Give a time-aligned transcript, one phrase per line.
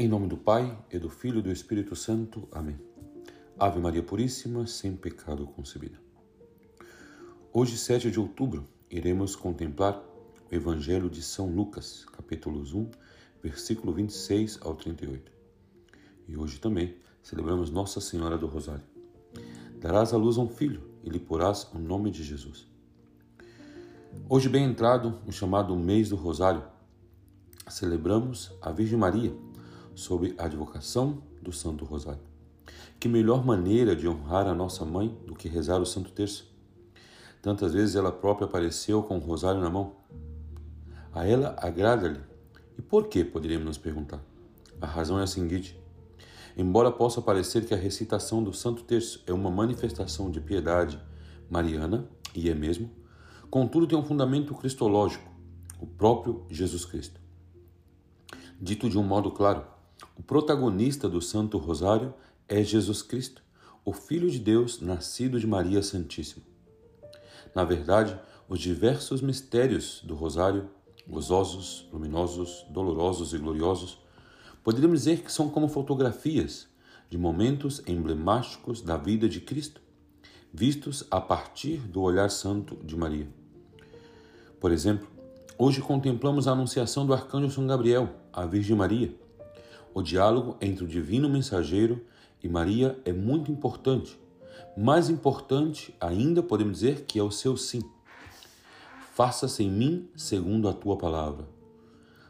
[0.00, 2.48] Em nome do Pai, e do Filho e do Espírito Santo.
[2.52, 2.80] Amém.
[3.58, 6.00] Ave Maria Puríssima, sem pecado concebida.
[7.52, 10.02] Hoje, 7 de outubro, iremos contemplar
[10.50, 12.90] o Evangelho de São Lucas, capítulos 1,
[13.42, 15.30] versículo 26 ao 38.
[16.26, 18.86] E hoje também celebramos Nossa Senhora do Rosário.
[19.78, 22.66] Darás à luz um filho e lhe porás o nome de Jesus.
[24.30, 26.62] Hoje, bem entrado o chamado mês do Rosário,
[27.68, 29.49] celebramos a Virgem Maria
[30.00, 32.22] sob a advocação do Santo Rosário.
[32.98, 36.50] Que melhor maneira de honrar a nossa mãe do que rezar o Santo Terço?
[37.42, 39.96] Tantas vezes ela própria apareceu com o rosário na mão.
[41.12, 42.20] A ela agrada-lhe.
[42.78, 44.22] E por que, poderíamos nos perguntar?
[44.80, 45.78] A razão é a seguinte:
[46.56, 50.98] embora possa parecer que a recitação do Santo Terço é uma manifestação de piedade
[51.50, 52.90] mariana, e é mesmo,
[53.50, 55.28] contudo tem um fundamento cristológico,
[55.78, 57.20] o próprio Jesus Cristo.
[58.58, 59.64] Dito de um modo claro,
[60.16, 62.14] o protagonista do Santo Rosário
[62.48, 63.42] é Jesus Cristo,
[63.84, 66.44] o Filho de Deus nascido de Maria Santíssima.
[67.54, 70.68] Na verdade, os diversos mistérios do Rosário,
[71.08, 73.98] gozosos, luminosos, dolorosos e gloriosos,
[74.62, 76.68] poderíamos dizer que são como fotografias
[77.08, 79.80] de momentos emblemáticos da vida de Cristo,
[80.52, 83.28] vistos a partir do olhar santo de Maria.
[84.60, 85.08] Por exemplo,
[85.62, 89.14] Hoje contemplamos a anunciação do arcanjo São Gabriel à Virgem Maria.
[89.92, 92.04] O diálogo entre o divino mensageiro
[92.42, 94.18] e Maria é muito importante.
[94.76, 97.82] Mais importante ainda, podemos dizer que é o seu sim.
[99.14, 101.46] Faça-se em mim segundo a tua palavra.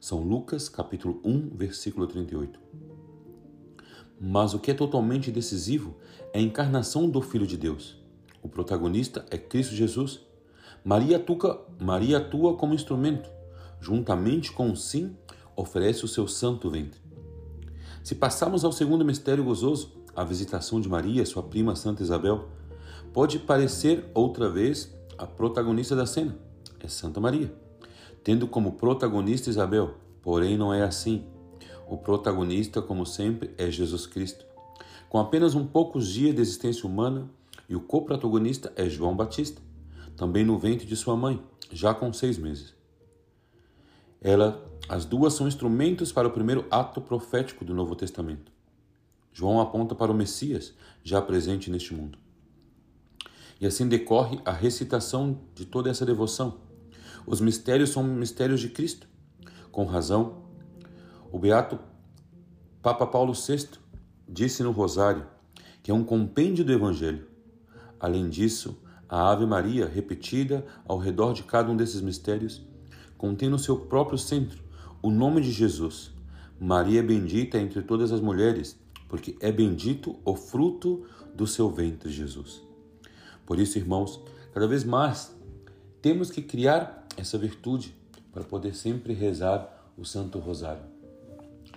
[0.00, 2.58] São Lucas, capítulo 1, versículo 38.
[4.20, 5.96] Mas o que é totalmente decisivo
[6.32, 7.96] é a encarnação do Filho de Deus.
[8.42, 10.20] O protagonista é Cristo Jesus
[10.84, 11.24] Maria
[11.80, 13.30] Maria atua como instrumento,
[13.80, 15.16] juntamente com o sim,
[15.56, 17.00] oferece o seu santo ventre.
[18.04, 22.50] Se passarmos ao segundo mistério gozoso, a visitação de Maria, sua prima Santa Isabel,
[23.14, 26.38] pode parecer outra vez a protagonista da cena,
[26.80, 27.50] é Santa Maria,
[28.22, 31.24] tendo como protagonista Isabel, porém não é assim.
[31.88, 34.44] O protagonista, como sempre, é Jesus Cristo.
[35.08, 37.30] Com apenas um poucos dias de existência humana,
[37.70, 39.62] e o co-protagonista é João Batista
[40.14, 41.42] também no ventre de sua mãe,
[41.72, 42.74] já com seis meses.
[44.20, 48.52] Ela, as duas são instrumentos para o primeiro ato profético do Novo Testamento.
[49.32, 52.18] João aponta para o Messias, já presente neste mundo.
[53.60, 56.60] E assim decorre a recitação de toda essa devoção.
[57.26, 59.08] Os mistérios são mistérios de Cristo.
[59.72, 60.44] Com razão,
[61.32, 61.78] o beato
[62.82, 63.66] Papa Paulo VI
[64.28, 65.26] disse no Rosário
[65.82, 67.26] que é um compêndio do Evangelho.
[67.98, 68.78] Além disso,
[69.08, 72.62] a Ave Maria, repetida ao redor de cada um desses mistérios,
[73.16, 74.64] contém no seu próprio centro
[75.04, 76.10] o nome de Jesus.
[76.58, 81.04] Maria é bendita entre todas as mulheres, porque é bendito o fruto
[81.34, 82.62] do seu ventre, Jesus.
[83.44, 84.18] Por isso, irmãos,
[84.54, 85.36] cada vez mais
[86.00, 87.94] temos que criar essa virtude
[88.32, 90.84] para poder sempre rezar o Santo Rosário,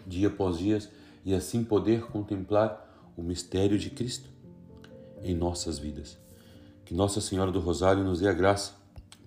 [0.05, 0.79] dia após dia,
[1.25, 4.29] e assim poder contemplar o mistério de Cristo
[5.21, 6.17] em nossas vidas.
[6.85, 8.71] Que Nossa Senhora do Rosário nos dê a graça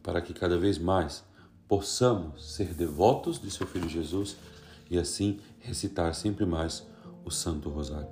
[0.03, 1.23] para que cada vez mais
[1.71, 4.37] possamos ser devotos de seu Filho Jesus
[4.91, 6.85] e assim recitar sempre mais
[7.25, 8.11] o Santo Rosário.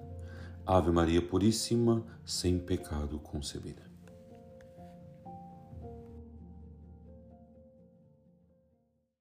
[0.64, 3.87] Ave Maria Puríssima, sem pecado concebida.